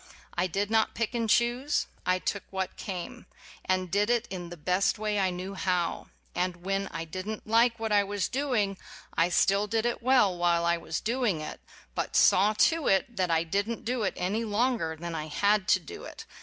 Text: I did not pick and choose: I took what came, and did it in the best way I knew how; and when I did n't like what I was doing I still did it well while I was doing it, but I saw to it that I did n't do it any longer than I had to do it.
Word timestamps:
I 0.35 0.47
did 0.47 0.71
not 0.71 0.95
pick 0.95 1.13
and 1.13 1.29
choose: 1.29 1.85
I 2.07 2.17
took 2.17 2.41
what 2.49 2.75
came, 2.75 3.27
and 3.63 3.91
did 3.91 4.09
it 4.09 4.27
in 4.31 4.49
the 4.49 4.57
best 4.57 4.97
way 4.97 5.19
I 5.19 5.29
knew 5.29 5.53
how; 5.53 6.07
and 6.33 6.65
when 6.65 6.87
I 6.87 7.05
did 7.05 7.29
n't 7.29 7.45
like 7.45 7.77
what 7.79 7.91
I 7.91 8.03
was 8.03 8.27
doing 8.27 8.79
I 9.15 9.29
still 9.29 9.67
did 9.67 9.85
it 9.85 10.01
well 10.01 10.35
while 10.35 10.65
I 10.65 10.75
was 10.77 11.01
doing 11.01 11.39
it, 11.39 11.59
but 11.93 12.15
I 12.15 12.17
saw 12.17 12.53
to 12.53 12.87
it 12.87 13.15
that 13.15 13.29
I 13.29 13.43
did 13.43 13.69
n't 13.69 13.85
do 13.85 14.01
it 14.01 14.15
any 14.17 14.43
longer 14.43 14.95
than 14.99 15.13
I 15.13 15.27
had 15.27 15.67
to 15.67 15.79
do 15.79 16.05
it. 16.05 16.25